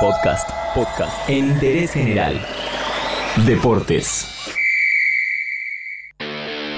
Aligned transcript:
Podcast, 0.00 0.50
podcast 0.74 1.26
en 1.26 1.52
interés 1.52 1.92
general. 1.92 2.38
Deportes. 3.46 4.26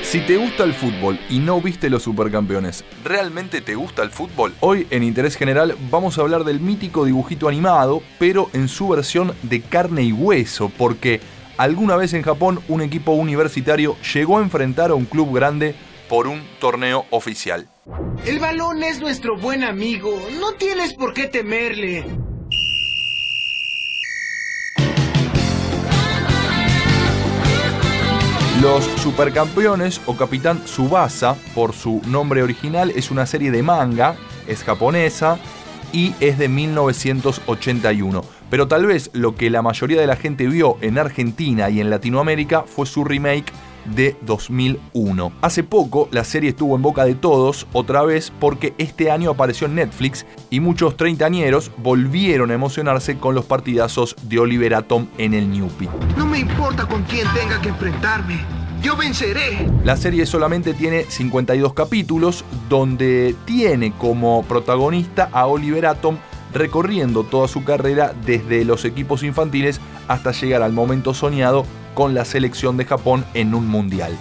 Si 0.02 0.20
te 0.20 0.36
gusta 0.36 0.62
el 0.62 0.72
fútbol 0.72 1.18
y 1.28 1.40
no 1.40 1.60
viste 1.60 1.90
los 1.90 2.04
supercampeones, 2.04 2.84
¿realmente 3.02 3.60
te 3.60 3.74
gusta 3.74 4.04
el 4.04 4.10
fútbol? 4.10 4.54
Hoy 4.60 4.86
en 4.90 5.02
Interés 5.02 5.36
General 5.36 5.74
vamos 5.90 6.16
a 6.16 6.20
hablar 6.20 6.44
del 6.44 6.60
mítico 6.60 7.04
dibujito 7.06 7.48
animado, 7.48 8.04
pero 8.20 8.50
en 8.52 8.68
su 8.68 8.86
versión 8.88 9.34
de 9.42 9.62
carne 9.62 10.02
y 10.02 10.12
hueso, 10.12 10.70
porque 10.78 11.20
alguna 11.56 11.96
vez 11.96 12.14
en 12.14 12.22
Japón 12.22 12.60
un 12.68 12.82
equipo 12.82 13.12
universitario 13.12 13.96
llegó 14.14 14.38
a 14.38 14.42
enfrentar 14.42 14.92
a 14.92 14.94
un 14.94 15.06
club 15.06 15.34
grande 15.34 15.74
por 16.08 16.28
un 16.28 16.42
torneo 16.60 17.04
oficial. 17.10 17.68
El 18.24 18.38
balón 18.38 18.84
es 18.84 19.00
nuestro 19.00 19.36
buen 19.36 19.64
amigo, 19.64 20.16
no 20.38 20.52
tienes 20.52 20.94
por 20.94 21.14
qué 21.14 21.26
temerle. 21.26 22.27
Los 28.62 28.84
Supercampeones 28.84 30.00
o 30.06 30.16
Capitán 30.16 30.66
Subasa, 30.66 31.36
por 31.54 31.74
su 31.74 32.02
nombre 32.08 32.42
original, 32.42 32.90
es 32.90 33.12
una 33.12 33.24
serie 33.24 33.52
de 33.52 33.62
manga, 33.62 34.16
es 34.48 34.64
japonesa 34.64 35.38
y 35.92 36.12
es 36.18 36.38
de 36.38 36.48
1981. 36.48 38.24
Pero 38.50 38.66
tal 38.66 38.86
vez 38.86 39.10
lo 39.12 39.36
que 39.36 39.48
la 39.48 39.62
mayoría 39.62 40.00
de 40.00 40.08
la 40.08 40.16
gente 40.16 40.48
vio 40.48 40.76
en 40.80 40.98
Argentina 40.98 41.70
y 41.70 41.80
en 41.80 41.88
Latinoamérica 41.88 42.62
fue 42.62 42.86
su 42.86 43.04
remake 43.04 43.52
de 43.94 44.16
2001. 44.22 45.32
Hace 45.40 45.64
poco 45.64 46.08
la 46.10 46.24
serie 46.24 46.50
estuvo 46.50 46.76
en 46.76 46.82
boca 46.82 47.04
de 47.04 47.14
todos 47.14 47.66
otra 47.72 48.02
vez 48.02 48.32
porque 48.38 48.74
este 48.78 49.10
año 49.10 49.30
apareció 49.30 49.66
en 49.66 49.76
Netflix 49.76 50.26
y 50.50 50.60
muchos 50.60 50.96
treintañeros 50.96 51.70
volvieron 51.78 52.50
a 52.50 52.54
emocionarse 52.54 53.18
con 53.18 53.34
los 53.34 53.44
partidazos 53.44 54.16
de 54.22 54.38
Oliver 54.38 54.74
Atom 54.74 55.06
en 55.18 55.34
el 55.34 55.50
Newpie. 55.50 55.88
No 56.16 56.26
me 56.26 56.38
importa 56.38 56.86
con 56.86 57.02
quién 57.04 57.26
tenga 57.34 57.60
que 57.60 57.70
enfrentarme. 57.70 58.38
Yo 58.82 58.96
venceré. 58.96 59.68
La 59.84 59.96
serie 59.96 60.24
solamente 60.24 60.72
tiene 60.72 61.04
52 61.04 61.74
capítulos 61.74 62.44
donde 62.68 63.34
tiene 63.44 63.92
como 63.92 64.44
protagonista 64.44 65.28
a 65.32 65.46
Oliver 65.46 65.86
Atom 65.86 66.16
recorriendo 66.52 67.24
toda 67.24 67.48
su 67.48 67.64
carrera 67.64 68.14
desde 68.24 68.64
los 68.64 68.84
equipos 68.84 69.22
infantiles 69.22 69.80
hasta 70.06 70.32
llegar 70.32 70.62
al 70.62 70.72
momento 70.72 71.12
soñado 71.12 71.66
con 71.98 72.14
la 72.14 72.24
selección 72.24 72.76
de 72.76 72.84
Japón 72.84 73.26
en 73.34 73.56
un 73.56 73.66
mundial. 73.66 74.16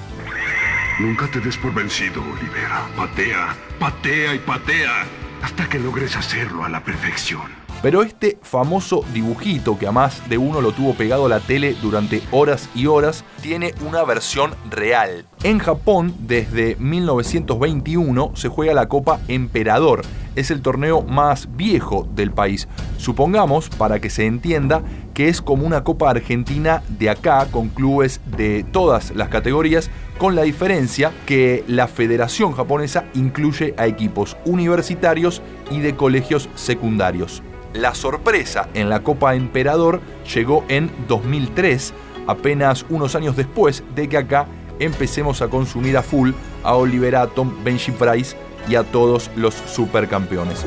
Nunca 1.00 1.28
te 1.28 1.40
des 1.40 1.56
por 1.58 1.76
vencido, 1.76 2.24
Olivera. 2.24 2.88
Patea, 2.96 3.56
patea 3.80 4.34
y 4.34 4.40
patea 4.40 5.06
hasta 5.44 5.70
que 5.70 5.78
logres 5.78 6.16
hacerlo 6.16 6.64
a 6.64 6.70
la 6.70 6.84
perfección. 6.84 7.67
Pero 7.82 8.02
este 8.02 8.40
famoso 8.42 9.06
dibujito, 9.14 9.78
que 9.78 9.88
a 9.88 9.92
más 9.92 10.28
de 10.30 10.38
uno 10.38 10.62
lo 10.62 10.72
tuvo 10.72 10.96
pegado 10.96 11.28
a 11.28 11.30
la 11.30 11.40
tele 11.40 11.76
durante 11.82 12.24
horas 12.32 12.70
y 12.74 12.88
horas, 12.88 13.24
tiene 13.42 13.76
una 13.88 14.04
versión 14.04 14.52
real. 14.70 15.26
En 15.44 15.60
Japón, 15.60 16.16
desde 16.20 16.76
1921, 16.78 18.32
se 18.34 18.50
juega 18.50 18.74
la 18.74 18.90
Copa 18.90 19.20
Emperador. 19.28 20.02
Es 20.36 20.50
el 20.50 20.62
torneo 20.62 21.04
más 21.04 21.56
viejo 21.56 22.08
del 22.16 22.32
país. 22.32 22.68
Supongamos, 22.98 23.70
para 23.70 24.00
que 24.00 24.10
se 24.10 24.26
entienda, 24.26 24.82
que 25.14 25.30
es 25.30 25.42
como 25.42 25.66
una 25.66 25.84
Copa 25.84 26.10
Argentina 26.10 26.82
de 26.90 27.12
acá, 27.12 27.48
con 27.52 27.70
clubes 27.70 28.22
de 28.26 28.66
todas 28.72 29.12
las 29.16 29.30
categorías, 29.30 29.92
con 30.18 30.36
la 30.36 30.44
diferencia 30.44 31.12
que 31.28 31.64
la 31.68 31.88
Federación 31.88 32.54
Japonesa 32.54 33.06
incluye 33.14 33.76
a 33.78 33.86
equipos 33.86 34.36
universitarios 34.46 35.44
y 35.70 35.80
de 35.80 35.96
colegios 35.96 36.50
secundarios. 36.56 37.44
La 37.78 37.94
sorpresa 37.94 38.70
en 38.74 38.90
la 38.90 39.04
Copa 39.04 39.36
Emperador 39.36 40.02
llegó 40.34 40.66
en 40.68 40.90
2003, 41.08 41.94
apenas 42.26 42.88
unos 42.90 43.14
años 43.14 43.36
después 43.36 43.84
de 43.94 44.10
que 44.10 44.18
acá 44.18 44.48
empecemos 44.80 45.44
a 45.44 45.48
consumir 45.48 45.96
a 45.96 46.02
full 46.02 46.32
a 46.64 46.74
Oliver 46.74 47.16
Atom, 47.16 47.64
Benji 47.64 47.92
Price 47.92 48.36
y 48.68 48.74
a 48.74 48.84
todos 48.84 49.30
los 49.36 49.54
supercampeones. 49.54 50.66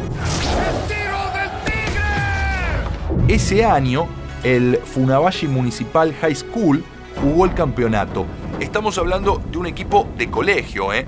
Ese 3.27 3.65
año, 3.65 4.07
el 4.45 4.77
Funabashi 4.77 5.49
Municipal 5.49 6.15
High 6.15 6.37
School 6.37 6.85
jugó 7.21 7.45
el 7.45 7.55
campeonato. 7.55 8.25
Estamos 8.61 8.97
hablando 8.99 9.43
de 9.51 9.59
un 9.59 9.67
equipo 9.67 10.07
de 10.17 10.31
colegio, 10.31 10.93
¿eh? 10.93 11.07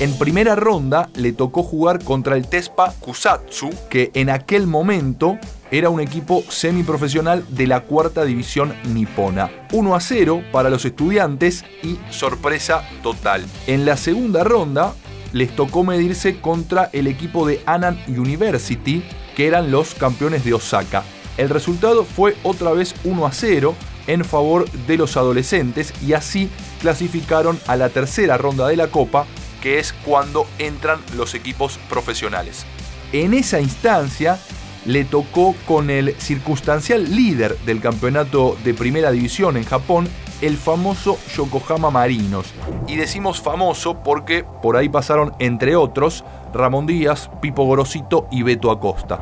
En 0.00 0.12
primera 0.18 0.56
ronda 0.56 1.08
le 1.14 1.32
tocó 1.32 1.62
jugar 1.62 2.02
contra 2.02 2.36
el 2.36 2.48
Tespa 2.48 2.92
Kusatsu, 2.98 3.70
que 3.88 4.10
en 4.14 4.28
aquel 4.28 4.66
momento 4.66 5.38
era 5.70 5.88
un 5.88 6.00
equipo 6.00 6.42
semiprofesional 6.48 7.44
de 7.48 7.68
la 7.68 7.80
cuarta 7.80 8.24
división 8.24 8.74
nipona. 8.92 9.52
1 9.72 9.94
a 9.94 10.00
0 10.00 10.42
para 10.50 10.68
los 10.68 10.84
estudiantes 10.84 11.64
y 11.84 11.96
sorpresa 12.10 12.82
total. 13.04 13.44
En 13.68 13.86
la 13.86 13.96
segunda 13.96 14.42
ronda 14.42 14.94
les 15.32 15.54
tocó 15.54 15.84
medirse 15.84 16.40
contra 16.40 16.90
el 16.92 17.06
equipo 17.06 17.46
de 17.46 17.60
Anan 17.64 17.96
University, 18.08 19.04
que 19.36 19.46
eran 19.46 19.70
los 19.70 19.94
campeones 19.94 20.44
de 20.44 20.54
Osaka. 20.54 21.04
El 21.36 21.50
resultado 21.50 22.04
fue 22.04 22.36
otra 22.42 22.72
vez 22.72 22.96
1 23.04 23.26
a 23.26 23.32
0 23.32 23.76
en 24.08 24.24
favor 24.24 24.68
de 24.70 24.96
los 24.96 25.16
adolescentes 25.16 25.94
y 26.02 26.14
así 26.14 26.50
clasificaron 26.80 27.60
a 27.68 27.76
la 27.76 27.90
tercera 27.90 28.36
ronda 28.36 28.66
de 28.66 28.76
la 28.76 28.88
Copa 28.88 29.26
que 29.64 29.78
es 29.78 29.94
cuando 30.04 30.46
entran 30.58 31.00
los 31.16 31.34
equipos 31.34 31.78
profesionales. 31.88 32.66
En 33.12 33.32
esa 33.32 33.62
instancia 33.62 34.38
le 34.84 35.06
tocó 35.06 35.54
con 35.66 35.88
el 35.88 36.14
circunstancial 36.20 37.16
líder 37.16 37.56
del 37.60 37.80
campeonato 37.80 38.58
de 38.62 38.74
primera 38.74 39.10
división 39.10 39.56
en 39.56 39.64
Japón, 39.64 40.06
el 40.42 40.58
famoso 40.58 41.18
Yokohama 41.34 41.90
Marinos. 41.90 42.48
Y 42.86 42.96
decimos 42.96 43.40
famoso 43.40 44.02
porque 44.02 44.44
por 44.62 44.76
ahí 44.76 44.90
pasaron, 44.90 45.32
entre 45.38 45.76
otros, 45.76 46.24
Ramón 46.52 46.84
Díaz, 46.84 47.30
Pipo 47.40 47.64
Gorosito 47.64 48.28
y 48.30 48.42
Beto 48.42 48.70
Acosta. 48.70 49.18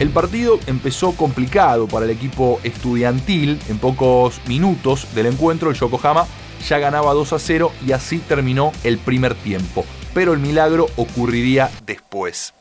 El 0.00 0.10
partido 0.10 0.58
empezó 0.66 1.12
complicado 1.12 1.86
para 1.86 2.04
el 2.04 2.10
equipo 2.10 2.58
estudiantil. 2.64 3.60
En 3.68 3.78
pocos 3.78 4.40
minutos 4.48 5.06
del 5.14 5.26
encuentro, 5.26 5.70
el 5.70 5.76
Yokohama 5.76 6.26
ya 6.66 6.78
ganaba 6.78 7.12
2 7.12 7.32
a 7.32 7.38
0 7.38 7.72
y 7.86 7.92
así 7.92 8.18
terminó 8.18 8.72
el 8.82 8.98
primer 8.98 9.34
tiempo. 9.34 9.84
Pero 10.12 10.32
el 10.32 10.38
milagro 10.38 10.86
ocurriría 10.96 11.70
después. 11.86 12.54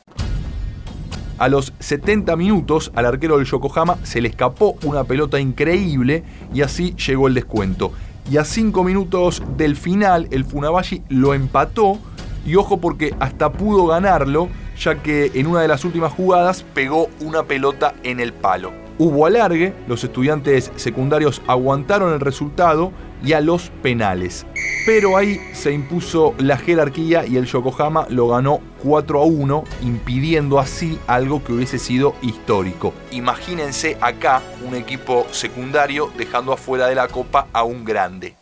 A 1.37 1.47
los 1.47 1.73
70 1.79 2.35
minutos 2.35 2.91
al 2.95 3.05
arquero 3.05 3.37
del 3.37 3.47
Yokohama 3.47 3.97
se 4.03 4.21
le 4.21 4.29
escapó 4.29 4.75
una 4.83 5.03
pelota 5.03 5.39
increíble 5.39 6.23
y 6.53 6.61
así 6.61 6.95
llegó 6.95 7.27
el 7.27 7.33
descuento. 7.33 7.91
Y 8.31 8.37
a 8.37 8.45
5 8.45 8.83
minutos 8.83 9.43
del 9.57 9.75
final 9.75 10.27
el 10.31 10.45
Funabashi 10.45 11.03
lo 11.09 11.33
empató 11.33 11.99
y 12.45 12.55
ojo 12.55 12.79
porque 12.79 13.15
hasta 13.19 13.51
pudo 13.51 13.87
ganarlo 13.87 14.49
ya 14.79 15.01
que 15.01 15.31
en 15.33 15.47
una 15.47 15.61
de 15.61 15.67
las 15.67 15.85
últimas 15.85 16.13
jugadas 16.13 16.63
pegó 16.73 17.09
una 17.19 17.43
pelota 17.43 17.93
en 18.03 18.19
el 18.19 18.33
palo. 18.33 18.82
Hubo 18.99 19.25
alargue, 19.25 19.73
los 19.87 20.03
estudiantes 20.03 20.71
secundarios 20.75 21.41
aguantaron 21.47 22.13
el 22.13 22.19
resultado 22.19 22.91
y 23.23 23.33
a 23.33 23.41
los 23.41 23.69
penales. 23.81 24.45
Pero 24.85 25.17
ahí 25.17 25.39
se 25.53 25.71
impuso 25.71 26.35
la 26.37 26.57
jerarquía 26.57 27.25
y 27.25 27.37
el 27.37 27.45
Yokohama 27.45 28.05
lo 28.09 28.27
ganó 28.27 28.59
4 28.83 29.21
a 29.21 29.25
1, 29.25 29.63
impidiendo 29.81 30.59
así 30.59 30.99
algo 31.07 31.43
que 31.43 31.53
hubiese 31.53 31.79
sido 31.79 32.15
histórico. 32.21 32.93
Imagínense 33.11 33.97
acá 34.01 34.41
un 34.67 34.75
equipo 34.75 35.25
secundario 35.31 36.11
dejando 36.17 36.53
afuera 36.53 36.87
de 36.87 36.95
la 36.95 37.07
copa 37.07 37.47
a 37.53 37.63
un 37.63 37.85
grande. 37.85 38.35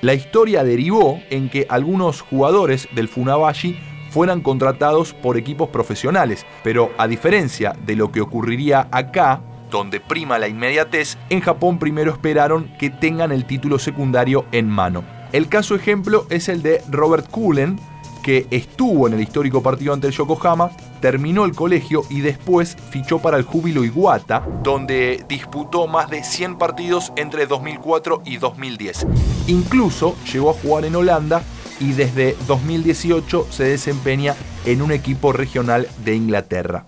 La 0.00 0.14
historia 0.14 0.64
derivó 0.64 1.20
en 1.28 1.50
que 1.50 1.66
algunos 1.68 2.22
jugadores 2.22 2.88
del 2.94 3.08
Funabashi 3.08 3.78
fueran 4.10 4.40
contratados 4.40 5.12
por 5.12 5.36
equipos 5.36 5.68
profesionales, 5.68 6.46
pero 6.64 6.90
a 6.98 7.06
diferencia 7.06 7.74
de 7.84 7.96
lo 7.96 8.10
que 8.10 8.20
ocurriría 8.20 8.88
acá, 8.90 9.42
donde 9.70 10.00
prima 10.00 10.38
la 10.38 10.48
inmediatez, 10.48 11.16
en 11.28 11.40
Japón 11.40 11.78
primero 11.78 12.12
esperaron 12.12 12.70
que 12.78 12.90
tengan 12.90 13.32
el 13.32 13.44
título 13.44 13.78
secundario 13.78 14.44
en 14.52 14.68
mano. 14.68 15.04
El 15.32 15.48
caso 15.48 15.74
ejemplo 15.74 16.26
es 16.28 16.48
el 16.48 16.62
de 16.62 16.82
Robert 16.88 17.30
Cullen, 17.30 17.78
que 18.22 18.46
estuvo 18.50 19.06
en 19.06 19.14
el 19.14 19.20
histórico 19.20 19.62
partido 19.62 19.94
ante 19.94 20.08
el 20.08 20.12
Yokohama, 20.12 20.70
terminó 21.00 21.44
el 21.44 21.54
colegio 21.54 22.02
y 22.10 22.20
después 22.20 22.76
fichó 22.90 23.18
para 23.18 23.36
el 23.36 23.44
Júbilo 23.44 23.84
Iguata, 23.84 24.46
donde 24.62 25.24
disputó 25.28 25.86
más 25.86 26.10
de 26.10 26.22
100 26.22 26.58
partidos 26.58 27.12
entre 27.16 27.46
2004 27.46 28.22
y 28.24 28.36
2010. 28.36 29.06
Incluso 29.46 30.16
llegó 30.30 30.50
a 30.50 30.54
jugar 30.54 30.84
en 30.84 30.96
Holanda 30.96 31.42
y 31.80 31.92
desde 31.92 32.36
2018 32.46 33.46
se 33.50 33.64
desempeña 33.64 34.34
en 34.66 34.82
un 34.82 34.92
equipo 34.92 35.32
regional 35.32 35.88
de 36.04 36.14
Inglaterra. 36.14 36.86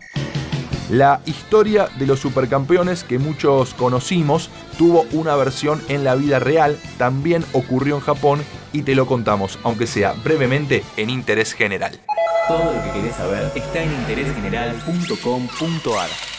La 0.92 1.20
historia 1.24 1.88
de 1.98 2.06
los 2.06 2.20
supercampeones 2.20 3.02
que 3.02 3.18
muchos 3.18 3.72
conocimos 3.72 4.50
tuvo 4.76 5.06
una 5.12 5.34
versión 5.36 5.80
en 5.88 6.04
la 6.04 6.14
vida 6.16 6.38
real, 6.38 6.78
también 6.98 7.46
ocurrió 7.54 7.94
en 7.94 8.02
Japón 8.02 8.44
y 8.74 8.82
te 8.82 8.94
lo 8.94 9.06
contamos, 9.06 9.58
aunque 9.62 9.86
sea 9.86 10.12
brevemente, 10.22 10.84
en 10.98 11.08
Interés 11.08 11.54
General. 11.54 11.98
Todo 12.46 12.74
lo 12.74 12.82
que 12.82 12.90
querés 12.90 13.14
saber 13.14 13.50
está 13.54 13.82
en 13.82 13.90
interésgeneral.com.ar. 13.90 16.31